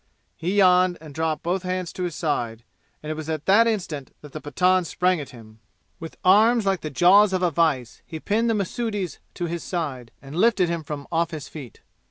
[0.35, 2.63] He yawned and dropped both hands to his side;
[3.03, 5.59] and it was at that instant that the Pathan sprang at him.
[5.99, 10.09] With arms like the jaws of a vise he pinned the Mahsudi's to his side,
[10.19, 11.81] and lifted him from off his feet.